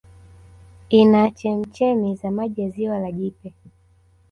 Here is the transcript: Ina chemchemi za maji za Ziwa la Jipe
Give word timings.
Ina 0.89 1.31
chemchemi 1.31 2.15
za 2.15 2.31
maji 2.31 2.61
za 2.65 2.69
Ziwa 2.75 2.99
la 2.99 3.11
Jipe 3.11 3.53